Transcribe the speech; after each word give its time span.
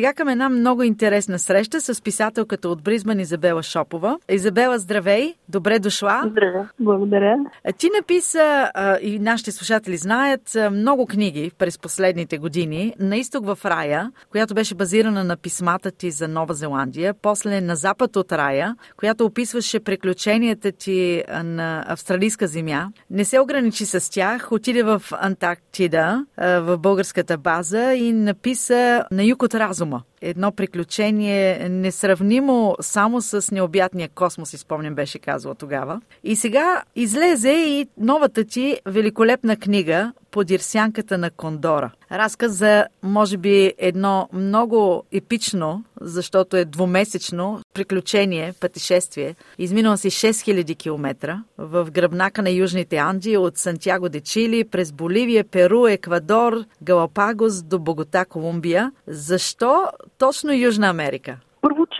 Сега 0.00 0.12
към 0.12 0.28
една 0.28 0.48
много 0.48 0.82
интересна 0.82 1.38
среща 1.38 1.80
с 1.80 2.02
писателката 2.02 2.68
от 2.68 2.82
Бризбан 2.82 3.20
Изабела 3.20 3.62
Шопова. 3.62 4.18
Изабела, 4.28 4.78
здравей! 4.78 5.34
Добре 5.48 5.78
дошла! 5.78 6.22
Здравей! 6.30 6.62
Благодаря! 6.80 7.36
Ти 7.78 7.88
написа, 8.00 8.70
и 9.02 9.18
нашите 9.18 9.52
слушатели 9.52 9.96
знаят, 9.96 10.56
много 10.72 11.06
книги 11.06 11.52
през 11.58 11.78
последните 11.78 12.38
години. 12.38 12.94
На 12.98 13.16
изток 13.16 13.46
в 13.46 13.58
рая, 13.64 14.10
която 14.30 14.54
беше 14.54 14.74
базирана 14.74 15.24
на 15.24 15.36
писмата 15.36 15.90
ти 15.90 16.10
за 16.10 16.28
Нова 16.28 16.54
Зеландия, 16.54 17.14
после 17.22 17.60
на 17.60 17.76
запад 17.76 18.16
от 18.16 18.32
рая, 18.32 18.76
която 18.96 19.24
описваше 19.24 19.80
приключенията 19.80 20.72
ти 20.72 21.24
на 21.44 21.84
австралийска 21.88 22.46
земя. 22.46 22.88
Не 23.10 23.24
се 23.24 23.40
ограничи 23.40 23.86
с 23.86 24.10
тях, 24.10 24.52
отиде 24.52 24.82
в 24.82 25.02
Антарктида, 25.12 26.26
в 26.38 26.78
българската 26.78 27.38
база 27.38 27.92
и 27.94 28.12
написа 28.12 29.04
на 29.10 29.24
юг 29.24 29.42
от 29.42 29.54
разум 29.54 29.89
разума. 29.90 30.02
Едно 30.22 30.52
приключение 30.52 31.68
несравнимо 31.68 32.76
само 32.80 33.20
с 33.20 33.50
необятния 33.50 34.08
космос, 34.08 34.52
изпомням, 34.52 34.94
беше 34.94 35.18
казала 35.18 35.54
тогава. 35.54 36.00
И 36.24 36.36
сега 36.36 36.82
излезе 36.96 37.50
и 37.50 37.86
новата 37.98 38.44
ти 38.44 38.80
великолепна 38.86 39.56
книга 39.56 40.12
Подир 40.30 40.60
сянката 40.60 41.18
на 41.18 41.30
Кондора. 41.30 41.90
Разказ 42.12 42.52
за, 42.52 42.86
може 43.02 43.36
би, 43.36 43.72
едно 43.78 44.28
много 44.32 45.04
епично, 45.12 45.84
защото 46.00 46.56
е 46.56 46.64
двумесечно 46.64 47.60
приключение, 47.74 48.54
пътешествие. 48.60 49.34
Изминала 49.58 49.98
си 49.98 50.10
6000 50.10 50.78
км 50.78 51.38
в 51.58 51.88
гръбнака 51.90 52.42
на 52.42 52.50
Южните 52.50 52.96
Анди 52.96 53.36
от 53.36 53.58
Сантьяго 53.58 54.08
де 54.08 54.20
Чили 54.20 54.64
през 54.64 54.92
Боливия, 54.92 55.44
Перу, 55.44 55.86
Еквадор, 55.86 56.64
Галапагос 56.82 57.62
до 57.62 57.78
Богота, 57.78 58.24
Колумбия. 58.24 58.92
Защо 59.06 59.86
точно 60.18 60.52
Южна 60.52 60.88
Америка? 60.88 61.36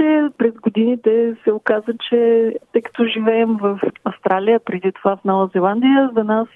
Първо, 0.00 0.28
че 0.30 0.36
през 0.38 0.54
годините 0.54 1.36
се 1.44 1.52
оказа, 1.52 1.92
че 2.08 2.52
тъй 2.72 2.82
като 2.82 3.04
живеем 3.04 3.56
в 3.56 3.80
Австралия, 4.04 4.60
преди 4.60 4.92
това 4.92 5.16
в 5.16 5.24
Нова 5.24 5.50
Зеландия, 5.54 6.10
за 6.16 6.24
нас 6.24 6.48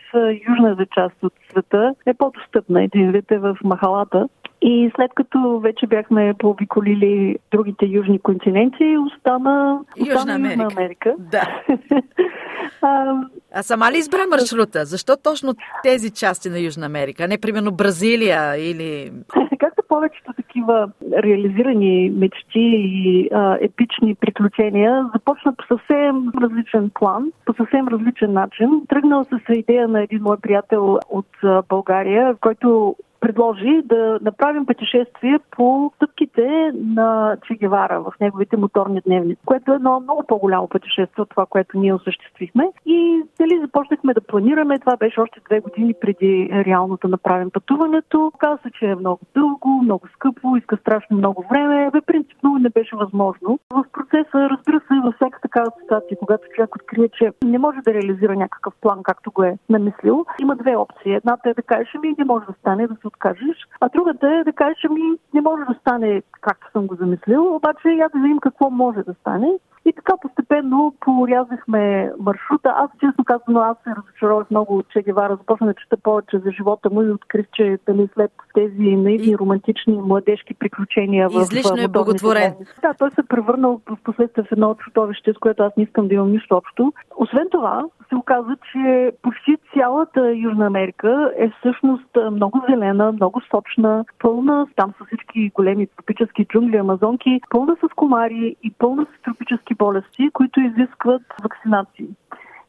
южната 0.48 0.86
част 0.86 1.14
от 1.23 1.33
света 1.51 1.95
е 2.06 2.14
по-достъпна 2.14 2.84
и 2.84 2.89
да 2.89 2.98
излите 2.98 3.39
в 3.39 3.56
махалата. 3.64 4.28
И 4.67 4.91
след 4.97 5.11
като 5.15 5.61
вече 5.61 5.87
бяхме 5.87 6.34
пообиколили 6.39 7.37
другите 7.51 7.87
южни 7.87 8.19
континенти, 8.19 8.97
остана, 9.07 9.81
Южна 9.97 10.15
остана 10.15 10.34
Америка. 10.34 10.62
Южна 10.62 10.83
Америка. 10.83 11.15
Да. 11.19 11.62
а, 12.83 13.15
а 13.55 13.62
сама 13.62 13.92
ли 13.92 13.98
избра 13.98 14.27
маршрута? 14.31 14.85
Защо 14.85 15.17
точно 15.17 15.55
тези 15.83 16.11
части 16.11 16.48
на 16.48 16.59
Южна 16.59 16.87
Америка, 16.87 17.29
не 17.29 17.39
примерно 17.39 17.73
Бразилия 17.73 18.57
или... 18.57 19.12
Както 19.61 19.83
повечето 19.89 20.33
такива 20.33 20.91
реализирани 21.23 22.11
мечти 22.11 22.61
и 22.75 23.29
а, 23.33 23.59
епични 23.61 24.15
приключения 24.15 25.07
започна 25.15 25.55
по 25.57 25.65
съвсем 25.65 26.29
различен 26.42 26.91
план, 26.95 27.33
по 27.47 27.55
съвсем 27.55 27.89
различен 27.89 28.33
начин. 28.33 28.83
Тръгнал 28.89 29.25
с 29.25 29.55
идея 29.55 29.89
на 29.89 30.03
един 30.03 30.23
мой 30.23 30.37
приятел 30.42 30.98
от 31.09 31.29
а, 31.42 31.62
България, 31.69 32.35
който 32.41 32.97
предложи 33.25 33.83
да 33.84 34.19
направим 34.22 34.67
пътешествие 34.67 35.39
по 35.50 35.92
стъпките 35.97 36.72
на 36.75 37.36
Че 37.47 37.55
Гевара 37.55 38.00
в 38.00 38.12
неговите 38.20 38.56
моторни 38.56 39.00
дневни, 39.06 39.36
което 39.47 39.72
е 39.72 39.75
едно 39.75 40.00
много 40.00 40.25
по-голямо 40.28 40.69
пътешествие 40.69 41.22
от 41.22 41.30
това, 41.30 41.47
което 41.47 41.78
ние 41.78 41.95
осъществихме. 41.95 42.69
И 42.86 43.22
дали 43.41 43.61
започнахме 43.61 44.14
да 44.14 44.20
планираме. 44.20 44.79
Това 44.79 44.96
беше 44.96 45.20
още 45.20 45.40
две 45.46 45.61
години 45.61 45.95
преди 46.01 46.51
реално 46.67 46.98
да 47.02 47.08
направим 47.08 47.51
пътуването. 47.51 48.33
Каза 48.39 48.58
се, 48.63 48.70
че 48.79 48.86
е 48.86 48.95
много 48.95 49.20
дълго, 49.34 49.68
много 49.83 50.08
скъпо, 50.14 50.57
иска 50.57 50.77
страшно 50.77 51.17
много 51.17 51.45
време. 51.51 51.90
Бе, 51.92 52.01
принципно 52.01 52.58
не 52.58 52.68
беше 52.68 52.96
възможно. 52.96 53.58
В 53.70 53.84
процеса, 53.92 54.48
разбира 54.51 54.80
се, 54.80 54.95
във 55.05 55.14
всяка 55.14 55.40
такава 55.40 55.70
ситуация, 55.83 56.17
когато 56.18 56.48
човек 56.55 56.77
открие, 56.77 57.08
че 57.08 57.33
не 57.45 57.58
може 57.58 57.79
да 57.80 57.95
реализира 57.95 58.36
някакъв 58.36 58.74
план, 58.80 59.02
както 59.02 59.30
го 59.30 59.42
е 59.42 59.58
намислил, 59.70 60.24
има 60.42 60.57
две 60.57 60.77
опции. 60.77 61.14
Едната 61.14 61.51
е 61.51 61.55
да 61.55 61.63
кажеш, 61.63 61.95
ми 62.02 62.14
не 62.18 62.24
може 62.24 62.46
да 62.46 62.52
стане, 62.61 62.86
да 62.86 62.95
се 62.95 63.07
откажеш, 63.14 63.57
а 63.80 63.89
другата 63.89 64.27
е 64.29 64.45
да 64.45 64.52
кажеш, 64.52 64.85
ми 64.91 65.19
не 65.35 65.41
може 65.41 65.64
да 65.64 65.75
стане 65.80 66.23
както 66.41 66.70
съм 66.73 66.86
го 66.86 66.95
замислил, 66.95 67.57
обаче 67.57 67.89
я 67.89 68.08
да 68.08 68.19
видим 68.20 68.39
какво 68.39 68.70
може 68.70 69.02
да 69.02 69.14
стане. 69.14 69.58
И 69.86 69.92
така 69.92 70.12
постепенно 70.22 70.95
порязахме 71.00 72.12
маршрута. 72.18 72.74
Аз, 72.77 72.90
честно 73.00 73.24
казано, 73.24 73.61
аз 73.61 73.77
се 73.84 73.90
разочаровах 73.96 74.50
много 74.50 74.77
от 74.77 74.89
Че 74.89 75.02
Гевара. 75.02 75.36
Започна 75.36 75.67
да 75.67 75.74
чета 75.74 75.96
повече 76.02 76.39
за 76.39 76.50
живота 76.50 76.90
му 76.90 77.02
и 77.02 77.11
открих, 77.11 77.46
че 77.52 77.78
дали 77.86 78.08
след 78.14 78.30
тези 78.55 78.96
наивни, 78.96 79.30
и... 79.30 79.39
романтични, 79.39 79.95
младежки 79.95 80.55
приключения 80.55 81.28
в 81.28 81.40
Излишно 81.40 81.83
е 81.83 81.89
боготворен. 81.89 82.55
Да, 82.83 82.95
той 82.98 83.11
се 83.11 83.22
превърнал 83.22 83.80
в 83.90 83.96
последствие 84.05 84.45
в 84.45 84.52
едно 84.52 84.74
чудовище, 84.74 85.33
с 85.33 85.39
което 85.39 85.62
аз 85.62 85.77
не 85.77 85.83
искам 85.83 86.08
да 86.08 86.14
имам 86.14 86.30
нищо 86.30 86.56
общо. 86.56 86.92
Освен 87.16 87.48
това, 87.51 87.84
се 88.08 88.16
оказа, 88.16 88.56
че 88.72 89.12
почти 89.22 89.56
цялата 89.74 90.33
Южна 90.34 90.66
Америка 90.66 91.33
е 91.36 91.51
всъщност 91.58 92.08
много 92.33 92.62
зелена, 92.68 93.12
много 93.12 93.40
сочна, 93.51 94.05
пълна, 94.18 94.66
там 94.77 94.92
са 94.98 95.05
всички 95.05 95.51
големи 95.55 95.86
тропически 95.86 96.45
джунгли, 96.45 96.77
амазонки, 96.77 97.40
пълна 97.51 97.77
с 97.77 97.95
комари 97.95 98.56
и 98.62 98.70
пълна 98.78 99.05
с 99.05 99.22
тропически 99.22 99.73
болести, 99.74 100.30
които 100.33 100.61
изискват 100.61 101.23
вакцинации. 101.42 102.08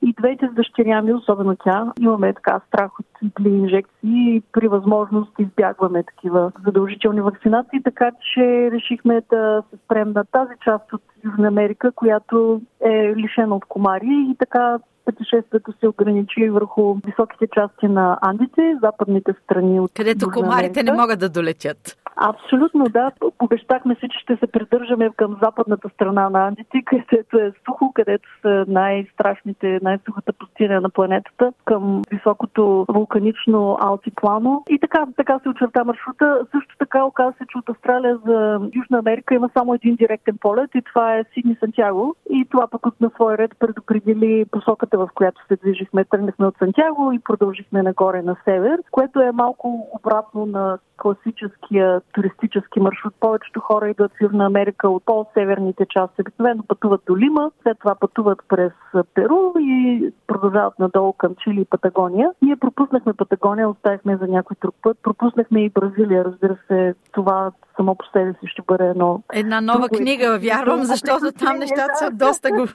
И 0.02 0.14
двете 0.20 0.48
с 0.48 0.56
дъщеря 0.56 1.02
ми, 1.02 1.14
особено 1.14 1.56
тя, 1.64 1.94
имаме 2.00 2.34
така 2.34 2.62
страх 2.68 3.00
от 3.00 3.06
игли 3.22 3.50
инжекции 3.50 4.36
и 4.36 4.44
при 4.52 4.68
възможност 4.68 5.32
избягваме 5.40 6.04
такива 6.04 6.52
задължителни 6.66 7.22
вакцинации, 7.22 7.84
така 7.84 8.12
че 8.34 8.72
решихме 8.72 9.22
да 9.30 9.64
се 9.70 9.78
спрем 9.86 10.12
на 10.12 10.26
тази 10.26 10.54
част 10.64 10.94
от 10.94 11.02
Южна 11.26 11.48
Америка, 11.48 11.92
която 11.96 12.62
е 12.86 13.16
лишена 13.16 13.56
от 13.56 13.66
комари 13.66 14.28
и 14.32 14.36
така 14.40 14.80
пътешествието 15.06 15.74
се 15.80 15.88
ограничи 15.88 16.50
върху 16.50 16.96
високите 17.06 17.48
части 17.54 17.88
на 17.88 18.18
Андите, 18.22 18.78
западните 18.84 19.34
страни 19.44 19.80
от 19.80 19.92
Където 19.94 20.32
комарите 20.32 20.84
не 20.84 20.94
могат 20.94 21.20
да 21.20 21.30
долетят. 21.30 21.98
Абсолютно, 22.18 22.86
да. 22.86 23.12
Обещахме 23.40 23.96
се, 23.96 24.08
че 24.10 24.20
ще 24.20 24.36
се 24.36 24.48
придържаме 24.48 25.10
към 25.18 25.38
западната 25.44 25.90
страна 25.90 26.30
на 26.30 26.48
Андите, 26.48 26.82
където 26.86 27.38
е 27.38 27.52
сухо, 27.66 27.92
където 27.94 28.30
са 28.42 28.66
най-страшните, 28.68 29.80
най-сухата 29.82 30.34
пустиня 30.34 30.82
на 30.82 30.90
планетата, 30.90 31.54
към 31.66 32.02
високото 32.12 32.86
вулканично 32.90 33.78
алтиплано. 33.82 34.64
И 34.70 34.80
така, 34.80 35.06
така 35.18 35.40
се 35.40 35.50
очерта 35.50 35.84
маршрута. 35.84 36.40
Също 36.52 36.76
така 36.80 37.06
оказа 37.06 37.34
се, 37.38 37.46
че 37.52 37.58
от 37.58 37.70
Австралия 37.70 38.18
за 38.26 38.60
Южна 38.76 38.98
Америка 38.98 39.36
има 39.36 39.50
само 39.58 39.74
един 39.74 39.96
директен 39.96 40.38
полет 40.38 40.70
и 40.76 40.82
това 40.82 41.16
е 41.16 41.24
Сидни 41.34 41.56
Сантьяго. 41.60 42.16
И 42.30 42.46
това 42.52 42.68
пък 42.68 42.86
от 42.86 43.02
на 43.02 43.10
свой 43.10 43.38
ред 43.38 43.52
предопредели 43.60 44.46
посоката, 44.52 44.98
в 44.98 45.10
която 45.16 45.48
се 45.48 45.56
движихме. 45.56 46.06
Тръгнахме 46.06 46.46
от 46.46 46.58
Сантьяго 46.58 47.12
и 47.12 47.20
продължихме 47.20 47.84
нагоре 47.84 48.22
на 48.22 48.36
север, 48.46 48.80
което 48.92 49.22
е 49.22 49.32
малко 49.32 49.88
обратно 49.94 50.46
на 50.46 50.78
класическия 51.06 52.02
туристически 52.14 52.80
маршрут. 52.80 53.14
Повечето 53.20 53.60
хора 53.60 53.90
идват 53.90 54.12
в 54.12 54.22
Южна 54.22 54.46
Америка 54.46 54.90
от 54.90 55.06
по-северните 55.06 55.86
части. 55.90 56.22
Обикновено 56.22 56.64
пътуват 56.68 57.02
до 57.08 57.18
Лима, 57.18 57.52
след 57.64 57.80
това 57.80 57.96
пътуват 57.96 58.40
през 58.48 58.72
Перу 59.14 59.52
и 59.60 60.12
продължават 60.28 60.80
надолу 60.80 61.14
към 61.14 61.36
Чили 61.44 61.62
и 61.62 61.66
Патагония. 61.66 62.30
Ние 62.42 62.56
пропуснахме 62.56 63.14
Патагония, 63.14 63.70
оставихме 63.70 64.18
за 64.18 64.28
някой 64.28 64.58
друг 64.62 64.76
път. 64.82 64.98
Пропуснахме 65.04 65.66
и 65.66 65.70
Бразилия, 65.70 66.26
разбира 66.26 66.58
се. 66.68 66.96
Това 67.12 67.52
само 67.78 67.96
по 67.96 68.06
себе 68.06 68.34
си 68.34 68.48
ще 68.48 68.62
бъде 68.68 68.88
едно... 68.88 69.22
Една 69.34 69.62
нова 69.62 69.90
книга, 69.90 70.40
вярвам, 70.40 70.84
защото 70.84 71.32
там 71.32 71.58
нещата 71.60 71.96
са 71.96 72.12
доста 72.12 72.52
го... 72.52 72.68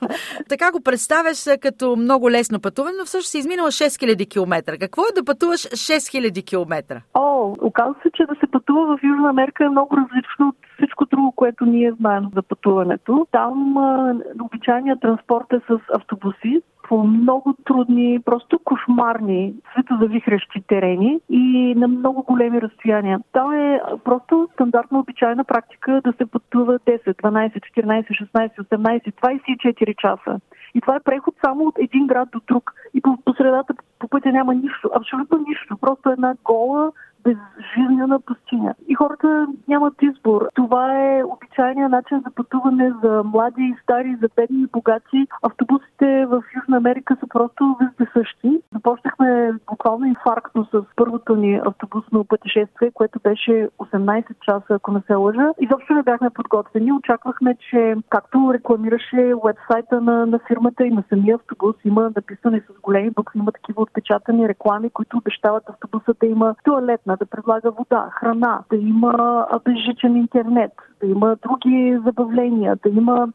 така 0.49 0.73
го 0.73 0.81
представяш 0.81 1.45
като 1.61 1.97
много 1.97 2.31
лесно 2.31 2.61
пътуване, 2.61 2.97
но 2.99 3.05
всъщност 3.05 3.31
си 3.31 3.39
изминала 3.39 3.71
6000 3.71 4.31
км. 4.31 4.79
Какво 4.81 5.03
е 5.03 5.15
да 5.15 5.25
пътуваш 5.25 5.61
6000 5.61 6.47
км? 6.47 7.03
О, 7.15 7.55
оказва 7.63 7.95
се, 8.03 8.11
че 8.15 8.20
да 8.27 8.35
се 8.35 8.47
пътува 8.47 8.97
в 8.97 9.03
Южна 9.03 9.29
Америка 9.29 9.65
е 9.65 9.69
много 9.69 9.97
различно 9.97 10.49
от 10.49 10.57
всичко 10.77 11.07
друго, 11.07 11.33
което 11.33 11.67
ние 11.67 11.93
знаем 11.93 12.25
за 12.35 12.43
пътуването. 12.43 13.27
Там 13.33 13.77
а, 13.79 14.15
обичайният 14.43 15.01
транспорт 15.01 15.47
е 15.53 15.61
с 15.69 15.79
автобуси, 15.95 16.63
по 16.89 17.05
много 17.05 17.55
трудни, 17.65 18.21
просто 18.25 18.59
кошмарни, 18.65 19.55
светозавихрещи 19.73 20.63
терени 20.67 21.21
и 21.29 21.75
на 21.77 21.89
много 21.89 22.23
големи 22.23 22.63
разстояния. 22.63 23.21
Там 23.33 23.53
е 23.53 23.81
просто 24.05 24.49
стандартна 24.53 24.99
обичайна 24.99 25.45
практика 25.45 26.01
да 26.05 26.13
се 26.13 26.27
пътува 26.27 26.79
10, 26.79 27.23
12, 27.23 27.61
14, 27.77 28.29
16, 28.35 28.57
18, 28.57 29.13
24 29.13 29.97
часа. 29.97 30.41
И 30.75 30.81
това 30.81 30.97
е 30.97 31.01
преход 31.05 31.35
само 31.45 31.65
от 31.65 31.75
един 31.79 32.07
град 32.07 32.29
до 32.33 32.41
друг. 32.49 32.73
И 32.95 33.01
по, 33.01 33.19
по 33.25 33.35
средата 33.35 33.75
по 33.99 34.09
пътя 34.09 34.33
няма 34.33 34.55
нищо, 34.55 34.91
абсолютно 34.97 35.39
нищо. 35.49 35.77
Просто 35.81 36.11
една 36.11 36.35
гола, 36.45 36.93
безжизнена 37.25 38.21
пустиня. 38.21 38.75
И 38.89 38.95
хората 38.95 39.47
нямат 39.69 39.95
избор. 40.03 40.49
Това 40.55 40.85
е 40.95 41.25
обичайният 41.25 41.91
начин 41.91 42.23
за 42.27 42.31
пътуване 42.35 42.93
за 43.03 43.23
млади 43.25 43.63
и 43.63 43.77
стари, 43.83 44.19
за 44.23 44.29
бедни 44.37 44.63
и 44.63 44.67
богати. 44.67 45.27
Автобусите 45.43 46.27
в 46.27 46.43
Южна 46.57 46.77
Америка 46.77 47.17
са 47.21 47.27
просто 47.27 47.77
същи. 48.13 48.61
Започнахме 48.75 49.53
буквално 49.71 50.07
инфарктно 50.07 50.65
с 50.65 50.83
първото 50.97 51.37
ни 51.37 51.61
автобусно 51.67 52.25
пътешествие, 52.25 52.91
което 52.95 53.19
беше 53.23 53.69
18 53.79 54.25
часа, 54.41 54.75
ако 54.75 54.93
не 54.93 55.01
се 55.07 55.15
лъжа. 55.15 55.49
Изобщо 55.61 55.95
не 55.95 56.03
бяхме 56.03 56.31
подготвени. 56.31 56.93
Очаквахме, 56.93 57.57
че 57.71 57.97
както 58.09 58.53
рекламираше 58.55 59.33
вебсайта 59.45 60.01
на, 60.01 60.27
на 60.27 60.39
фирмата 60.39 60.87
и 60.87 60.91
на 60.91 61.05
самия 61.09 61.35
автобус, 61.35 61.77
има 61.85 62.11
написани 62.17 62.61
с 62.61 62.81
големи 62.83 63.11
букви, 63.11 63.39
има 63.39 63.53
такива 63.53 63.83
отпечатани 63.83 64.49
реклами, 64.49 64.91
които 64.91 65.17
обещават 65.17 65.69
автобуса 65.69 66.15
да 66.21 66.27
има 66.27 66.55
туалетна, 66.65 67.10
да 67.17 67.27
предлага 67.27 67.71
вода, 67.71 68.09
храна, 68.13 68.63
да 68.71 68.77
има 68.77 69.47
безжичен 69.65 70.17
интернет, 70.17 70.73
да 71.01 71.07
има 71.07 71.37
други 71.43 71.99
забавления, 72.05 72.77
да 72.77 72.89
има 72.89 73.29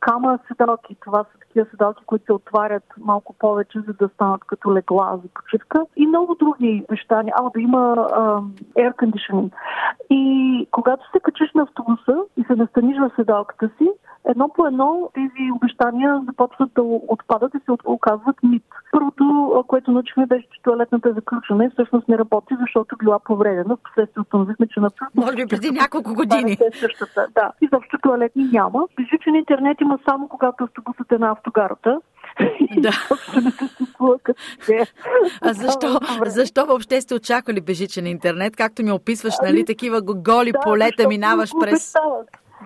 кама 0.00 0.38
седалки. 0.48 0.96
Това 1.00 1.24
са 1.24 1.38
такива 1.40 1.66
седалки, 1.70 2.04
които 2.06 2.24
се 2.24 2.32
отварят 2.32 2.84
малко 3.00 3.34
повече, 3.38 3.80
за 3.80 3.92
да 3.92 4.08
станат 4.08 4.44
като 4.44 4.74
легла 4.74 5.18
за 5.22 5.28
почивка. 5.34 5.86
И 5.96 6.06
много 6.06 6.34
други 6.34 6.84
неща. 6.90 7.22
А, 7.34 7.50
да 7.50 7.60
има 7.60 7.94
а, 8.12 8.40
air 8.76 8.94
conditioning. 8.96 9.50
И 10.10 10.68
когато 10.70 11.10
се 11.10 11.20
качиш 11.20 11.52
на 11.54 11.62
автобуса 11.62 12.16
и 12.36 12.44
се 12.44 12.54
настаниш 12.54 12.98
в 12.98 13.10
седалката 13.16 13.70
си, 13.78 13.90
едно 14.24 14.48
по 14.48 14.66
едно 14.66 15.10
тези 15.14 15.52
обещания 15.56 16.20
започват 16.26 16.70
да 16.74 16.82
отпадат 16.82 17.54
и 17.54 17.58
се 17.64 17.72
оказват 17.84 18.42
мит. 18.42 18.64
Първото, 18.92 19.64
което 19.68 19.90
научихме, 19.90 20.26
беше, 20.26 20.42
че 20.42 20.62
туалетната 20.62 21.08
е 21.08 21.12
заключена 21.12 21.64
и 21.64 21.70
всъщност 21.70 22.08
не 22.08 22.18
работи, 22.18 22.54
защото 22.60 22.96
била 22.96 23.18
повредена. 23.18 23.76
Впоследствие 23.76 24.20
установихме, 24.20 24.66
че 24.66 24.80
на 24.80 24.90
Може 25.14 25.36
би 25.36 25.46
преди 25.46 25.70
няколко 25.70 26.14
години. 26.14 26.52
Е 26.52 26.78
същата, 26.78 27.26
да. 27.34 27.52
И 27.60 27.68
защо 27.72 27.98
туалетни 28.02 28.44
няма. 28.52 28.86
Безжичен 28.96 29.34
интернет 29.34 29.80
има 29.80 29.98
само 30.08 30.28
когато 30.28 30.64
автобусът 30.64 31.12
е 31.12 31.18
на 31.18 31.30
автогарата. 31.30 32.00
Да. 32.76 32.90
а 35.42 35.52
защо, 35.52 36.00
защо 36.26 36.66
въобще 36.66 37.00
сте 37.00 37.14
очаквали 37.14 37.60
бежичен 37.60 38.06
интернет? 38.06 38.56
Както 38.56 38.82
ми 38.82 38.92
описваш, 38.92 39.34
нали, 39.42 39.56
ами, 39.56 39.64
такива 39.64 40.02
голи 40.02 40.52
да, 40.52 40.60
полета 40.60 41.08
минаваш 41.08 41.50
през... 41.60 41.94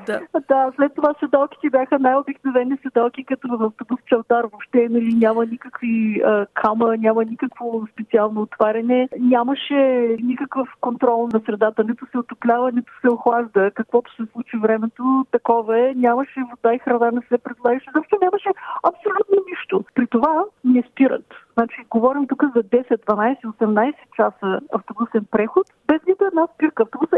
Да. 0.06 0.20
да, 0.48 0.72
след 0.76 0.94
това 0.94 1.14
седалките 1.20 1.70
бяха 1.70 1.98
най-обикновени 1.98 2.76
седалки, 2.82 3.24
като 3.24 3.48
в 3.48 3.62
автобус 3.64 4.00
Чалтар. 4.06 4.44
Въобще 4.44 4.88
нали, 4.90 5.14
няма 5.14 5.46
никакви 5.46 6.22
а, 6.24 6.46
кама, 6.54 6.96
няма 6.96 7.24
никакво 7.24 7.86
специално 7.92 8.40
отваряне. 8.42 9.08
Нямаше 9.18 9.74
никакъв 10.22 10.68
контрол 10.80 11.28
на 11.32 11.40
средата. 11.46 11.84
Нито 11.84 12.06
се 12.10 12.18
отоплява, 12.18 12.72
нито 12.72 12.92
се 13.00 13.08
охлажда. 13.08 13.70
Каквото 13.70 14.14
се 14.14 14.22
случи 14.32 14.56
времето, 14.56 15.26
такова 15.30 15.80
е. 15.80 15.94
Нямаше 15.96 16.40
вода 16.50 16.74
и 16.74 16.78
храна, 16.78 17.10
не 17.10 17.20
се 17.28 17.38
предлагаше. 17.38 17.90
Защо 17.96 18.16
нямаше 18.22 18.48
абсолютно 18.82 19.36
нищо. 19.50 19.84
При 19.94 20.06
това 20.06 20.44
не 20.64 20.82
спират. 20.90 21.26
Значи, 21.58 21.84
говорим 21.90 22.26
тук 22.26 22.42
за 22.56 22.62
10, 22.62 23.04
12, 23.06 23.40
18 23.42 23.94
часа 24.16 24.60
автобусен 24.72 25.24
преход, 25.30 25.66
без 25.86 26.00
нито 26.06 26.24
една 26.24 26.46
спирка. 26.54 26.82
Автобуса 26.82 27.16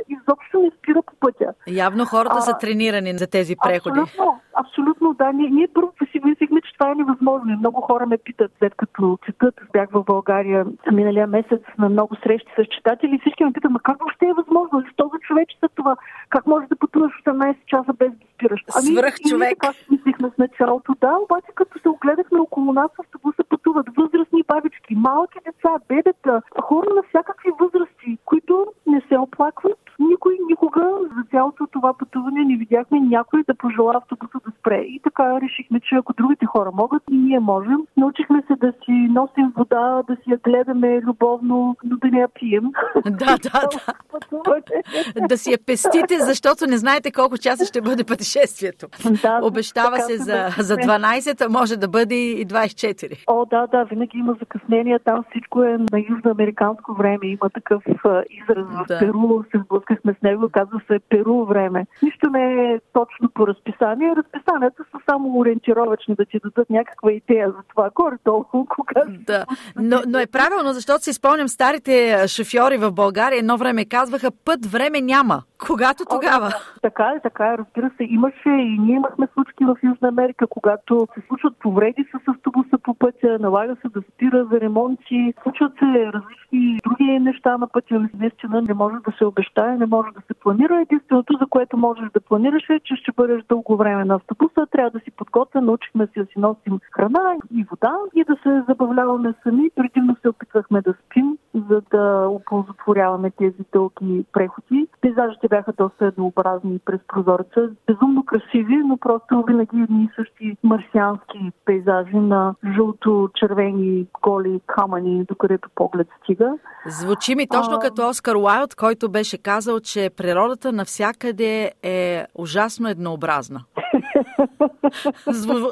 спира 0.98 1.02
по 1.02 1.14
пътя. 1.20 1.54
Явно 1.66 2.04
хората 2.04 2.36
а, 2.38 2.40
са 2.40 2.58
тренирани 2.60 3.18
за 3.18 3.26
тези 3.26 3.56
преходи. 3.62 4.00
Абсолютно, 4.00 4.40
абсолютно 4.54 5.14
да. 5.14 5.32
Ние, 5.32 5.50
ние 5.50 5.68
първо 5.74 5.92
си 6.12 6.20
мислихме, 6.24 6.60
че 6.60 6.72
това 6.78 6.90
е 6.90 6.94
невъзможно. 6.94 7.58
много 7.58 7.80
хора 7.80 8.06
ме 8.06 8.18
питат, 8.18 8.52
след 8.58 8.74
като 8.74 9.18
четат, 9.26 9.54
бях 9.72 9.88
в 9.92 10.04
България 10.04 10.66
миналия 10.92 11.26
месец 11.26 11.62
на 11.78 11.88
много 11.88 12.16
срещи 12.22 12.52
с 12.58 12.64
читатели. 12.64 13.18
Всички 13.20 13.44
ме 13.44 13.52
питат, 13.52 13.70
ма 13.70 13.80
как 13.82 13.98
въобще 13.98 14.26
е 14.26 14.38
възможно? 14.40 14.82
Защо 14.86 15.10
за 15.12 15.18
човечета 15.18 15.68
това? 15.74 15.96
Как 16.28 16.46
може 16.46 16.66
да 16.66 16.76
пътуваш 16.76 17.12
18 17.26 17.56
часа 17.66 17.92
без 17.98 18.10
да 18.10 18.26
спираш? 18.34 18.60
Ами, 18.76 18.86
Свръх 18.86 19.16
човек. 19.28 19.58
Така 19.60 19.72
си 19.72 19.86
мислихме 19.90 20.30
в 20.30 20.38
началото, 20.38 20.94
да, 21.00 21.12
обаче 21.24 21.50
като 21.54 21.78
се 21.78 21.88
огледахме 21.88 22.40
около 22.40 22.72
нас, 22.72 22.90
автобуса 22.98 23.42
пътуват 23.48 23.86
възрастни 23.96 24.42
бабички, 24.48 24.94
малки 24.94 25.38
деца, 25.46 25.70
бебета, 25.88 26.42
хора 26.62 26.88
на 26.96 27.02
всякакви 27.08 27.50
възрасти, 27.60 28.18
които 28.24 28.66
не 28.86 29.00
се 29.08 29.18
оплакват. 29.18 29.78
Никой 30.28 30.46
никога 30.50 30.98
за 31.16 31.22
цялото 31.30 31.66
това 31.72 31.94
пътуване 31.98 32.44
не 32.44 32.56
видяхме 32.56 33.00
някой 33.00 33.42
да 33.48 33.54
пожела 33.54 33.94
автобуса 33.96 34.38
да 34.46 34.52
спре. 34.60 34.76
И 34.76 35.00
така 35.04 35.40
решихме, 35.40 35.80
че 35.80 35.94
ако 35.94 36.12
другите 36.12 36.46
хора 36.46 36.70
могат, 36.74 37.02
и 37.10 37.16
ние 37.16 37.40
можем. 37.40 37.76
Научихме 37.96 38.42
се 38.46 38.56
да 38.56 38.72
си 38.84 38.92
носим 38.92 39.52
вода, 39.56 40.02
да 40.08 40.16
си 40.16 40.30
я 40.30 40.36
гледаме 40.36 41.00
любовно, 41.00 41.76
но 41.84 41.96
да 41.96 42.08
не 42.08 42.18
я 42.18 42.28
пием. 42.28 42.72
Да, 43.04 43.36
да, 43.42 43.62
да. 43.70 45.28
да 45.28 45.38
си 45.38 45.52
я 45.52 45.58
пестите, 45.66 46.18
защото 46.18 46.66
не 46.66 46.76
знаете 46.76 47.12
колко 47.12 47.38
часа 47.38 47.64
ще 47.64 47.80
бъде 47.80 48.04
пътешествието. 48.04 48.86
Да, 49.22 49.40
Обещава 49.42 49.96
се 49.96 50.16
за, 50.16 50.48
за 50.58 50.76
12, 50.76 51.46
а 51.46 51.48
може 51.48 51.76
да 51.76 51.88
бъде 51.88 52.14
и 52.14 52.46
24. 52.46 53.24
О, 53.26 53.46
да, 53.46 53.66
да, 53.66 53.84
винаги 53.84 54.18
има 54.18 54.36
закъснения. 54.40 55.00
Там 55.04 55.24
всичко 55.30 55.62
е 55.62 55.78
на 55.92 56.00
южноамериканско 56.10 56.94
време. 56.94 57.18
Има 57.22 57.50
такъв 57.50 57.82
израз 58.30 58.66
в 58.66 58.84
да. 58.88 58.98
Перу. 58.98 59.42
Се 59.50 59.58
сблъскахме 59.64 60.14
него, 60.22 60.48
казва 60.52 60.80
се 60.86 60.98
Перу 61.08 61.44
време. 61.44 61.86
Нищо 62.02 62.30
не 62.30 62.72
е 62.72 62.80
точно 62.92 63.28
по 63.34 63.46
разписание. 63.46 64.16
Разписанията 64.16 64.84
са 64.90 64.98
само 65.10 65.38
ориентировачни 65.38 66.14
да 66.14 66.24
ти 66.24 66.38
дадат 66.44 66.70
някаква 66.70 67.12
идея 67.12 67.48
за 67.48 67.62
това. 67.68 67.90
Горе 67.94 68.16
толкова, 68.24 68.64
когато... 68.76 69.10
Да, 69.26 69.44
но, 69.76 70.00
но 70.06 70.18
е 70.18 70.26
правилно, 70.26 70.72
защото 70.72 71.04
си 71.04 71.12
спомням 71.12 71.48
старите 71.48 72.24
шофьори 72.28 72.76
в 72.76 72.92
България 72.92 73.38
едно 73.38 73.56
време 73.56 73.84
казваха 73.84 74.30
път 74.44 74.66
време 74.66 75.00
няма. 75.00 75.42
Когато 75.66 76.04
тогава. 76.10 76.46
О, 76.46 76.50
да, 76.50 76.80
така 76.82 77.12
е, 77.16 77.20
така 77.20 77.46
е. 77.46 77.58
Разбира 77.58 77.90
се, 77.96 78.04
имаше 78.04 78.48
и 78.48 78.78
ние 78.78 78.96
имахме 78.96 79.28
случки 79.34 79.64
в 79.64 79.76
Южна 79.82 80.08
Америка, 80.08 80.46
когато 80.46 81.08
се 81.14 81.22
случват 81.26 81.54
повреди 81.60 82.04
с 82.04 82.28
автобуса 82.28 82.78
по 82.82 82.94
пътя, 82.94 83.38
налага 83.40 83.76
се 83.82 83.88
да 83.88 84.02
спира 84.12 84.46
за 84.52 84.60
ремонти, 84.60 85.34
случват 85.42 85.72
се 85.78 86.12
различни 86.12 86.78
други 86.84 87.18
неща 87.18 87.58
на 87.58 87.68
пътя. 87.68 88.08
Наистина 88.18 88.62
не 88.62 88.74
може 88.74 88.96
да 88.96 89.12
се 89.18 89.24
обещае, 89.24 89.76
не 89.76 89.86
може 89.86 90.08
да 90.10 90.20
се 90.26 90.34
планира. 90.34 90.80
Единственото, 90.80 91.38
за 91.40 91.46
което 91.46 91.76
можеш 91.76 92.10
да 92.14 92.20
планираш 92.20 92.70
е, 92.70 92.80
че 92.84 92.96
ще 92.96 93.12
бъдеш 93.12 93.44
дълго 93.48 93.76
време 93.76 94.04
на 94.04 94.14
автобуса, 94.14 94.66
трябва 94.70 94.90
да 94.90 95.00
си 95.00 95.10
подготвя, 95.10 95.60
научихме 95.60 96.06
си 96.06 96.12
да 96.16 96.26
си 96.26 96.38
носим 96.38 96.80
храна 96.92 97.36
и 97.54 97.66
вода 97.70 97.96
и 98.14 98.24
да 98.24 98.36
се 98.42 98.62
забавляваме 98.68 99.34
сами. 99.42 99.70
Предимно 99.76 100.16
се 100.22 100.28
опитвахме 100.28 100.82
да 100.82 100.94
спим, 101.04 101.38
за 101.54 101.82
да 101.90 102.28
оползотворяваме 102.28 103.30
тези 103.30 103.62
дълги 103.72 104.24
преходи. 104.32 104.87
Пейзажите 105.00 105.48
бяха 105.48 105.72
доста 105.72 106.06
еднообразни 106.06 106.78
през 106.84 107.00
прозореца, 107.08 107.70
безумно 107.86 108.24
красиви, 108.24 108.76
но 108.76 108.96
просто 108.96 109.44
винаги 109.46 109.80
едни 109.80 110.04
и 110.04 110.10
същи 110.16 110.56
марсиански 110.62 111.52
пейзажи 111.64 112.16
на 112.16 112.54
жълто-червени 112.76 114.06
голи 114.22 114.60
камъни, 114.66 115.24
докъдето 115.24 115.68
поглед 115.74 116.08
стига. 116.22 116.52
Звучи 116.86 117.34
ми 117.34 117.48
точно 117.48 117.74
а... 117.74 117.78
като 117.78 118.08
Оскар 118.08 118.34
Уайлд, 118.34 118.74
който 118.74 119.10
беше 119.10 119.38
казал, 119.38 119.80
че 119.80 120.10
природата 120.16 120.72
навсякъде 120.72 121.72
е 121.82 122.24
ужасно 122.34 122.88
еднообразна. 122.88 123.60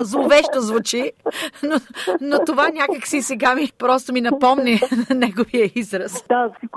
Зловещо 0.01 0.61
звучи, 0.61 1.13
но, 1.63 1.77
но 2.21 2.45
това 2.47 2.69
някак 2.69 3.07
си 3.07 3.23
сега 3.23 3.55
ми 3.55 3.69
просто 3.79 4.13
ми 4.13 4.21
напомни 4.21 4.81
неговия 5.15 5.71
израз. 5.75 6.25
Да, 6.29 6.51
сигурно 6.61 6.77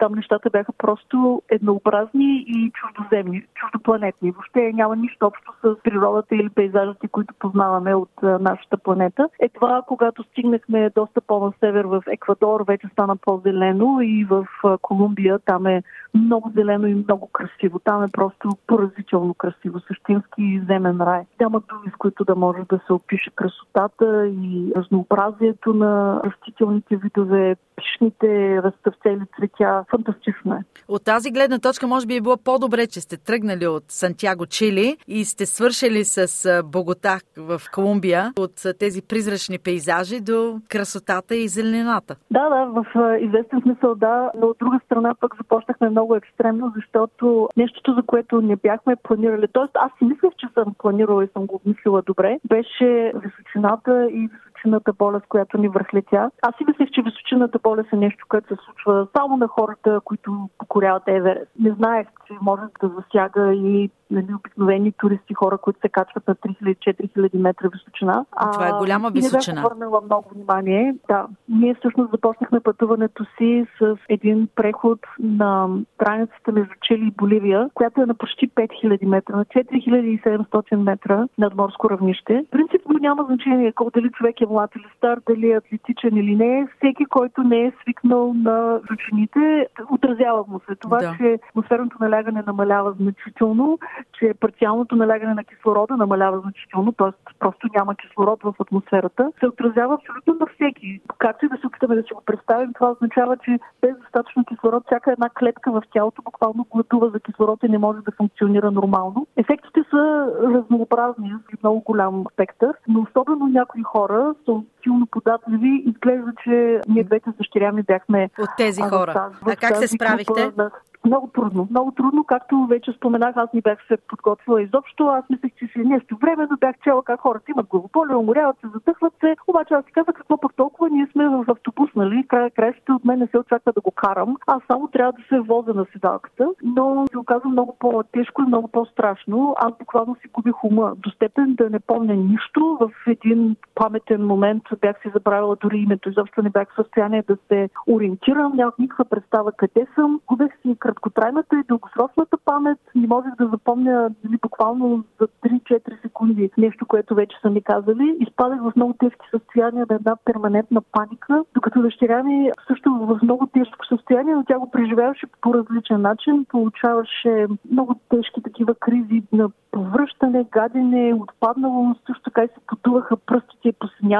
там 0.00 0.14
нещата 0.14 0.50
бяха 0.50 0.72
просто 0.72 1.42
еднообразни 1.48 2.44
и 2.48 2.72
чуждоземни, 2.74 3.44
чуждопланетни. 3.54 4.30
Въобще 4.30 4.72
няма 4.74 4.96
нищо 4.96 5.26
общо 5.26 5.52
с 5.62 5.82
природата 5.82 6.34
или 6.34 6.50
пейзажите, 6.50 7.08
които 7.08 7.34
познаваме 7.38 7.94
от 7.94 8.10
нашата 8.22 8.76
планета. 8.76 9.28
Е 9.40 9.48
това, 9.48 9.82
когато 9.86 10.22
стигнахме 10.22 10.90
доста 10.94 11.20
по-на 11.20 11.52
север 11.60 11.84
в 11.84 12.02
Еквадор, 12.06 12.64
вече 12.66 12.88
стана 12.92 13.16
по-зелено 13.16 14.00
и 14.02 14.24
в 14.24 14.46
Колумбия 14.82 15.38
там 15.38 15.66
е 15.66 15.82
много 16.14 16.52
зелено 16.56 16.86
и 16.86 16.94
много 16.94 17.26
красиво. 17.26 17.78
Там 17.78 18.02
е 18.02 18.08
просто 18.12 18.48
поразително 18.66 19.34
красиво. 19.34 19.80
Същински 19.80 20.62
земен 20.68 21.00
рай. 21.00 21.22
Няма 21.40 21.60
думи, 21.68 21.92
с 21.94 21.96
които 21.98 22.24
да 22.24 22.34
може 22.34 22.62
да 22.68 22.80
се 22.86 22.92
опише 22.92 23.30
красотата 23.30 24.26
и 24.28 24.72
разнообразието 24.76 25.74
на 25.74 26.22
растителните 26.24 26.96
видове, 26.96 27.56
пишните 27.80 28.62
разставцели 28.62 29.20
цветя. 29.36 29.84
Фантастично 29.90 30.54
е. 30.54 30.60
От 30.88 31.04
тази 31.04 31.30
гледна 31.30 31.58
точка 31.58 31.86
може 31.86 32.06
би 32.06 32.16
е 32.16 32.20
било 32.20 32.36
по-добре, 32.44 32.86
че 32.86 33.00
сте 33.00 33.16
тръгнали 33.16 33.66
от 33.66 33.84
Сантьяго, 33.88 34.46
Чили 34.46 34.96
и 35.08 35.24
сте 35.24 35.46
свършили 35.46 36.04
с 36.04 36.62
Богота 36.64 37.18
в 37.36 37.60
Колумбия, 37.74 38.32
от 38.38 38.78
тези 38.78 39.02
призрачни 39.02 39.58
пейзажи 39.58 40.20
до 40.20 40.60
красотата 40.68 41.36
и 41.36 41.48
зеленината. 41.48 42.16
Да, 42.30 42.48
да, 42.48 42.64
в 42.64 42.84
известен 43.20 43.60
смисъл 43.62 43.94
да, 43.94 44.30
но 44.40 44.46
от 44.46 44.56
друга 44.58 44.80
страна 44.84 45.14
пък 45.20 45.36
започнахме 45.36 45.90
много 45.90 46.16
екстремно, 46.16 46.72
защото 46.76 47.48
нещото, 47.56 47.94
за 47.94 48.02
което 48.02 48.40
не 48.40 48.56
бяхме 48.56 48.96
планирали, 48.96 49.46
т.е. 49.52 49.68
аз 49.74 49.92
си 49.98 50.04
мислех, 50.04 50.30
че 50.36 50.46
съм 50.54 50.74
планирала 50.78 51.24
и 51.24 51.28
съм 51.32 51.46
го 51.46 51.54
обмислила 51.54 52.02
добре, 52.02 52.38
беше 52.44 53.12
височината 53.14 54.08
и 54.10 54.28
височината 54.60 54.92
болест, 54.92 55.26
която 55.28 55.58
ни 55.58 55.68
върхлетя. 55.68 56.30
Аз 56.42 56.54
си 56.56 56.64
мислех, 56.68 56.90
че 56.90 57.02
височината 57.02 57.58
болест 57.62 57.92
е 57.92 57.96
нещо, 57.96 58.26
което 58.28 58.48
се 58.48 58.62
случва 58.64 59.06
само 59.16 59.36
на 59.36 59.48
хората, 59.48 60.00
които 60.04 60.48
покоряват 60.58 61.02
Еверест. 61.06 61.50
Не 61.60 61.70
знаех, 61.72 62.06
че 62.26 62.34
може 62.42 62.62
да 62.80 62.88
засяга 62.88 63.54
и 63.54 63.90
нали, 64.10 64.34
обикновени 64.34 64.92
туристи, 64.92 65.34
хора, 65.34 65.58
които 65.58 65.80
се 65.80 65.88
качват 65.88 66.28
на 66.28 66.34
3000-4000 66.34 67.38
метра 67.38 67.68
височина. 67.68 68.24
А, 68.32 68.50
това 68.50 68.68
е 68.68 68.72
голяма 68.72 69.10
височина. 69.10 69.54
Не 69.54 69.62
бях 69.62 69.72
обърнала 69.72 70.00
много 70.04 70.28
внимание. 70.34 70.94
Да, 71.08 71.26
ние 71.48 71.74
всъщност 71.74 72.10
започнахме 72.10 72.60
пътуването 72.60 73.24
си 73.38 73.66
с 73.78 73.96
един 74.08 74.48
преход 74.54 74.98
на 75.18 75.68
границата 75.98 76.52
между 76.52 76.74
Чили 76.82 77.06
и 77.06 77.10
Боливия, 77.10 77.70
която 77.74 78.02
е 78.02 78.06
на 78.06 78.14
почти 78.14 78.48
5000 78.48 79.06
метра, 79.06 79.36
на 79.36 79.44
4700 79.44 80.76
метра 80.76 81.26
над 81.38 81.54
морско 81.54 81.90
равнище. 81.90 82.44
Принципно 82.50 82.98
няма 83.00 83.24
значение 83.24 83.72
колко 83.72 83.90
дали 83.90 84.10
човек 84.10 84.40
е 84.40 84.46
млад 84.50 84.70
или 84.76 84.86
стар, 84.96 85.20
дали 85.28 85.50
е 85.50 85.56
атлетичен 85.56 86.16
или 86.16 86.36
не. 86.36 86.68
Всеки, 86.76 87.04
който 87.04 87.42
не 87.42 87.60
е 87.66 87.72
свикнал 87.82 88.34
на 88.34 88.80
височините, 88.82 89.66
отразява 89.90 90.44
му 90.48 90.60
се. 90.68 90.76
Това, 90.76 90.98
да. 90.98 91.14
че 91.18 91.38
атмосферното 91.48 91.96
налягане 92.00 92.42
намалява 92.46 92.92
значително, 92.92 93.78
че 94.18 94.34
парциалното 94.40 94.96
налягане 94.96 95.34
на 95.34 95.44
кислорода 95.44 95.96
намалява 95.96 96.40
значително, 96.40 96.92
т.е. 96.92 97.34
просто 97.38 97.68
няма 97.76 97.94
кислород 97.94 98.42
в 98.42 98.54
атмосферата, 98.60 99.32
се 99.40 99.46
отразява 99.46 99.94
абсолютно 99.94 100.34
на 100.40 100.46
всеки. 100.54 101.00
Както 101.18 101.46
и 101.46 101.48
да 101.48 101.56
се 101.56 101.66
опитаме 101.66 101.94
да 101.94 102.02
си 102.02 102.14
го 102.14 102.22
представим, 102.26 102.72
това 102.72 102.90
означава, 102.90 103.36
че 103.36 103.58
без 103.80 103.98
достатъчно 103.98 104.44
кислород, 104.44 104.82
всяка 104.86 105.12
една 105.12 105.28
клетка 105.28 105.72
в 105.72 105.82
тялото 105.92 106.22
буквално 106.22 106.66
гладува 106.70 107.10
за 107.10 107.20
кислород 107.20 107.62
и 107.62 107.68
не 107.68 107.78
може 107.78 108.00
да 108.00 108.12
функционира 108.12 108.70
нормално. 108.70 109.26
Ефектите 109.36 109.80
са 109.90 110.32
разнообразни, 110.42 111.32
с 111.58 111.62
много 111.62 111.80
голям 111.80 112.24
спектър, 112.32 112.74
но 112.88 113.02
особено 113.02 113.46
някои 113.46 113.82
хора 113.82 114.34
са 114.44 114.62
силно 114.82 115.06
податливи. 115.06 115.82
Изглежда, 115.86 116.32
че 116.44 116.80
ние 116.88 117.04
двете 117.04 117.30
дъщеря 117.38 117.72
бяхме 117.72 118.30
от 118.38 118.50
тези 118.56 118.82
хора. 118.82 119.30
А, 119.46 119.56
как 119.56 119.76
се 119.76 119.88
справихте? 119.88 120.52
На, 120.56 120.70
много 121.04 121.26
трудно. 121.26 121.68
Много 121.70 121.90
трудно, 121.90 122.24
както 122.24 122.66
вече 122.66 122.92
споменах, 122.92 123.36
аз 123.36 123.52
не 123.54 123.60
бях 123.60 123.78
се 123.88 123.96
подготвила 123.96 124.62
изобщо. 124.62 125.06
Аз 125.06 125.24
мислех, 125.30 125.52
че 125.58 125.66
си 125.66 125.80
е 125.80 125.84
нещо 125.84 126.16
време, 126.20 126.46
но 126.50 126.56
бях 126.56 126.76
чела 126.84 127.02
как 127.02 127.20
хората 127.20 127.50
имат 127.50 127.66
главополе, 127.66 128.14
уморяват 128.14 128.56
се, 128.60 128.66
задъхват 128.74 129.12
се. 129.20 129.36
Обаче 129.46 129.74
аз 129.74 129.84
си 129.84 129.92
казах, 129.92 130.14
какво 130.14 130.36
пък 130.36 130.54
толкова, 130.54 130.90
ние 130.90 131.08
сме 131.12 131.28
в 131.28 131.44
автобус, 131.48 131.90
нали? 131.96 132.26
Края 132.28 132.50
краищата 132.50 132.94
от 132.94 133.04
мен 133.04 133.18
не 133.18 133.26
се 133.26 133.38
очаква 133.38 133.72
да 133.72 133.80
го 133.80 133.90
карам. 133.90 134.36
Аз 134.46 134.62
само 134.70 134.88
трябва 134.88 135.12
да 135.12 135.22
се 135.28 135.40
возя 135.40 135.74
на 135.74 135.86
седалката. 135.92 136.48
Но 136.62 137.06
се 137.10 137.18
оказа 137.18 137.48
много 137.48 137.76
по-тежко 137.78 138.42
и 138.42 138.46
много 138.46 138.68
по-страшно. 138.68 139.54
Аз 139.58 139.72
буквално 139.78 140.14
си 140.14 140.28
губих 140.32 140.64
ума 140.64 140.92
до 140.96 141.10
степен 141.10 141.54
да 141.54 141.70
не 141.70 141.80
помня 141.80 142.14
нищо. 142.14 142.78
В 142.80 142.90
един 143.06 143.56
паметен 143.74 144.26
момент 144.30 144.62
бях 144.80 144.96
си 145.02 145.10
забравила 145.14 145.56
дори 145.56 145.78
името. 145.78 146.10
Изобщо 146.10 146.42
не 146.42 146.50
бях 146.50 146.68
в 146.72 146.82
състояние 146.82 147.24
да 147.28 147.36
се 147.48 147.68
ориентирам. 147.88 148.52
Нямах 148.56 148.74
никаква 148.78 149.04
представа 149.04 149.52
къде 149.52 149.86
съм. 149.94 150.20
Губех 150.26 150.52
си 150.62 150.76
краткотрайната 150.78 151.56
и 151.56 151.68
дългосрочната 151.68 152.36
памет. 152.44 152.78
Не 152.94 153.06
можех 153.06 153.34
да 153.38 153.48
запомня 153.48 154.10
дали 154.24 154.36
буквално 154.42 155.04
за 155.20 155.28
3-4 155.44 156.02
секунди 156.02 156.50
нещо, 156.58 156.86
което 156.86 157.14
вече 157.14 157.36
са 157.42 157.50
ми 157.50 157.62
казали. 157.62 158.16
Изпадах 158.20 158.60
в 158.62 158.72
много 158.76 158.92
тежки 158.92 159.26
състояния 159.30 159.86
на 159.90 159.96
една 159.96 160.16
перманентна 160.24 160.80
паника, 160.92 161.44
докато 161.54 161.82
дъщеря 161.82 162.22
ми 162.22 162.50
също 162.68 162.90
в 162.90 163.18
много 163.22 163.46
тежко 163.46 163.86
състояние, 163.86 164.34
но 164.34 164.44
тя 164.44 164.58
го 164.58 164.70
преживяваше 164.70 165.26
по 165.42 165.54
различен 165.54 166.00
начин. 166.00 166.46
Получаваше 166.48 167.46
много 167.70 167.94
тежки 168.08 168.42
такива 168.42 168.74
кризи 168.74 169.22
на 169.32 169.50
повръщане, 169.72 170.46
гадене, 170.52 171.14
отпаднало, 171.14 171.94
също 172.06 172.22
така 172.22 172.44
и 172.44 172.48
се 172.48 172.66
потуваха 172.66 173.16
пръстите 173.16 173.68
и 173.68 173.72
посиняваха. 173.72 174.19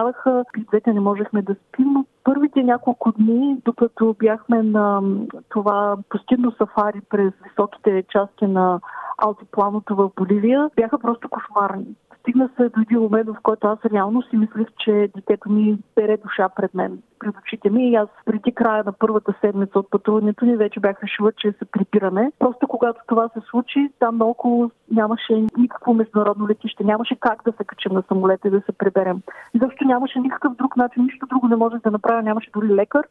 И 0.57 0.65
двете 0.65 0.93
не 0.93 1.01
можехме 1.01 1.43
да 1.43 1.55
спим, 1.55 1.95
първите 2.25 2.63
няколко 2.63 3.13
дни, 3.13 3.59
докато 3.65 4.17
бяхме 4.19 4.63
на 4.63 5.03
това 5.49 5.97
пустинно 6.09 6.53
сафари 6.53 7.01
през 7.01 7.33
високите 7.45 8.05
части 8.09 8.47
на 8.47 8.81
Алтипланото 9.19 9.97
в 9.97 10.11
Боливия, 10.17 10.71
бяха 10.77 10.99
просто 10.99 11.29
кошмарни. 11.29 11.87
Стигна 12.21 12.51
се 12.57 12.69
до 12.69 12.81
един 12.81 13.01
момент, 13.01 13.29
в 13.29 13.37
който 13.43 13.67
аз 13.67 13.79
реално 13.93 14.23
си 14.23 14.37
мислех, 14.37 14.67
че 14.79 15.11
детето 15.17 15.51
ми 15.51 15.79
бере 15.97 16.17
душа 16.17 16.49
пред 16.49 16.75
мен, 16.75 17.03
пред 17.21 17.35
очите 17.39 17.71
ми. 17.71 17.91
И 17.91 17.95
аз 17.95 18.09
преди 18.25 18.53
края 18.53 18.85
на 18.87 18.93
първата 18.93 19.35
седмица 19.41 19.79
от 19.79 19.91
пътуването 19.91 20.45
ни 20.45 20.57
вече 20.57 20.81
бях 20.81 21.03
решила, 21.03 21.33
че 21.33 21.53
се 21.53 21.65
припираме. 21.65 22.33
Просто 22.39 22.69
когато 22.69 23.01
това 23.09 23.29
се 23.29 23.41
случи, 23.51 23.91
там 23.99 24.15
много 24.15 24.71
нямаше 24.91 25.47
никакво 25.57 25.95
международно 25.95 26.49
летище, 26.49 26.85
нямаше 26.85 27.17
как 27.21 27.43
да 27.45 27.53
се 27.53 27.65
качим 27.65 27.93
на 27.93 28.03
самолета 28.09 28.49
и 28.49 28.51
да 28.51 28.61
се 28.61 28.73
приберем. 28.73 29.23
И 29.55 29.59
защо 29.59 29.85
нямаше 29.85 30.19
никакъв 30.19 30.55
друг 30.55 30.77
начин, 30.77 31.05
нищо 31.05 31.27
друго 31.27 31.49
не 31.49 31.57
можех 31.57 31.81
да 31.81 31.91
направя, 31.91 32.23
нямаше 32.23 32.51
дори 32.51 32.69
лекар 32.69 33.07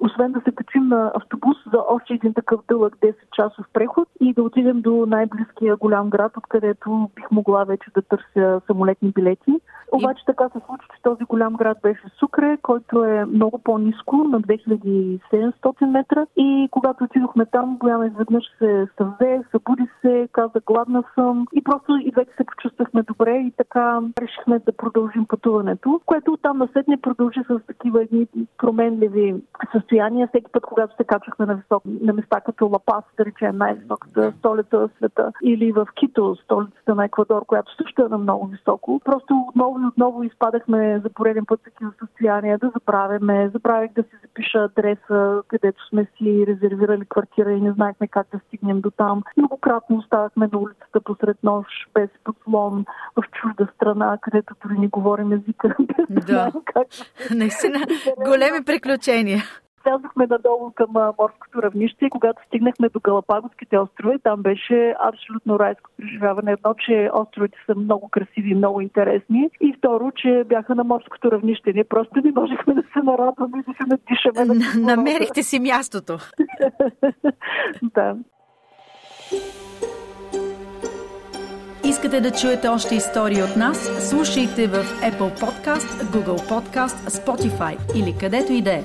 освен 0.00 0.32
да 0.32 0.40
се 0.40 0.52
качим 0.52 0.88
на 0.88 1.12
автобус 1.14 1.56
за 1.72 1.78
още 1.88 2.14
един 2.14 2.34
такъв 2.34 2.60
дълъг 2.68 2.96
10 2.96 3.14
часов 3.32 3.66
преход 3.72 4.08
и 4.20 4.34
да 4.34 4.42
отидем 4.42 4.80
до 4.80 5.06
най-близкия 5.06 5.76
голям 5.76 6.10
град, 6.10 6.36
откъдето 6.36 7.10
бих 7.14 7.30
могла 7.30 7.64
вече 7.64 7.90
да 7.94 8.02
търся 8.02 8.60
самолетни 8.66 9.10
билети. 9.10 9.60
Обаче 9.92 10.22
така 10.26 10.48
се 10.48 10.60
случи, 10.66 10.86
че 10.96 11.02
този 11.02 11.24
голям 11.24 11.54
град 11.54 11.78
беше 11.82 12.02
Сукре, 12.18 12.58
който 12.62 13.04
е 13.04 13.24
много 13.24 13.47
по-низко, 13.64 14.16
на 14.16 14.40
2700 14.40 15.86
метра. 15.86 16.26
И 16.36 16.68
когато 16.70 17.04
отидохме 17.04 17.46
там, 17.46 17.76
Бояна 17.78 18.06
изведнъж 18.06 18.44
се 18.58 18.86
съвзе, 18.96 19.42
събуди 19.50 19.86
се, 20.00 20.28
каза 20.32 20.60
гладна 20.66 21.02
съм 21.14 21.46
и 21.54 21.62
просто 21.62 21.96
и 21.96 22.12
вече 22.16 22.30
се 22.36 22.44
почувствахме 22.44 23.02
добре 23.02 23.30
и 23.30 23.52
така 23.56 24.00
решихме 24.22 24.58
да 24.58 24.72
продължим 24.72 25.26
пътуването, 25.26 26.00
което 26.06 26.32
оттам 26.32 26.58
насетне 26.58 26.96
продължи 26.96 27.40
с 27.50 27.60
такива 27.66 28.02
едни 28.02 28.26
променливи 28.58 29.34
състояния. 29.72 30.28
Всеки 30.28 30.52
път, 30.52 30.62
когато 30.62 30.96
се 30.96 31.04
качвахме 31.04 31.46
на, 31.46 31.54
висок, 31.54 31.82
на 32.00 32.12
места 32.12 32.40
като 32.40 32.66
Лапас, 32.66 33.04
да 33.18 33.24
речем 33.24 33.56
най-високата 33.56 34.32
столица 34.38 34.78
в 34.78 34.90
света, 34.96 35.32
или 35.42 35.72
в 35.72 35.86
Кито, 35.94 36.36
столицата 36.44 36.94
на 36.94 37.04
Еквадор, 37.04 37.46
която 37.46 37.76
също 37.76 38.02
е 38.02 38.08
на 38.08 38.18
много 38.18 38.46
високо, 38.46 39.00
просто 39.04 39.44
отново 39.48 39.80
и 39.80 39.86
отново 39.86 40.22
изпадахме 40.22 41.00
за 41.04 41.10
пореден 41.10 41.44
път 41.46 41.60
такива 41.64 41.90
състояния 41.98 42.58
да 42.58 42.70
забравяме. 42.74 43.37
Забравях 43.46 43.90
да 43.92 44.02
си 44.02 44.08
запиша 44.22 44.58
адреса, 44.58 45.42
където 45.48 45.88
сме 45.88 46.06
си 46.16 46.44
резервирали 46.46 47.04
квартира 47.08 47.52
и 47.52 47.60
не 47.60 47.72
знаехме 47.72 48.08
как 48.08 48.26
да 48.32 48.40
стигнем 48.46 48.80
до 48.80 48.90
там. 48.90 49.22
Многократно 49.36 49.96
оставахме 49.96 50.48
на 50.52 50.58
улицата 50.58 51.00
посред 51.00 51.36
нощ, 51.42 51.68
без 51.94 52.10
подслон, 52.24 52.84
в 53.16 53.22
чужда 53.32 53.68
страна, 53.74 54.18
където 54.22 54.54
дори 54.62 54.78
не 54.78 54.88
говорим 54.88 55.32
езика. 55.32 55.76
Да, 56.10 56.52
наистина 57.34 57.78
големи 58.24 58.64
приключения 58.64 59.42
слязохме 59.88 60.26
надолу 60.26 60.70
към 60.74 60.90
морското 60.92 61.62
равнище 61.62 62.04
и 62.04 62.10
когато 62.10 62.42
стигнахме 62.46 62.88
до 62.88 63.00
Галапагоските 63.00 63.78
острови, 63.78 64.18
там 64.22 64.42
беше 64.42 64.94
абсолютно 65.00 65.58
райско 65.58 65.90
преживяване. 65.96 66.52
Едно, 66.52 66.74
че 66.74 67.10
островите 67.14 67.58
са 67.66 67.74
много 67.74 68.08
красиви 68.08 68.54
много 68.54 68.80
интересни 68.80 69.50
и 69.60 69.74
второ, 69.78 70.10
че 70.16 70.44
бяха 70.46 70.74
на 70.74 70.84
морското 70.84 71.32
равнище. 71.32 71.72
Ние 71.72 71.84
просто 71.84 72.20
не 72.24 72.32
можехме 72.32 72.74
да 72.74 72.82
се 72.82 73.02
нарадваме 73.04 73.58
и 73.58 73.62
да 73.62 73.76
се 73.76 73.86
надишаме. 73.88 74.54
На 74.54 74.94
Намерихте 74.96 75.42
си 75.42 75.60
мястото. 75.60 76.18
да. 77.82 78.16
Искате 81.84 82.20
да 82.20 82.30
чуете 82.30 82.68
още 82.68 82.94
истории 82.94 83.42
от 83.42 83.56
нас? 83.56 84.08
Слушайте 84.08 84.66
в 84.66 84.84
Apple 84.84 85.40
Podcast, 85.40 85.88
Google 86.02 86.50
Podcast, 86.50 87.08
Spotify 87.08 87.96
или 87.96 88.18
където 88.20 88.52
и 88.52 88.62
да 88.62 88.72
е. 88.72 88.84